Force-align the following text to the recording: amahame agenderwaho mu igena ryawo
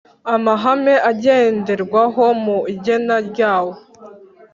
amahame 0.35 0.95
agenderwaho 1.11 2.25
mu 2.43 2.57
igena 2.73 3.15
ryawo 3.29 3.73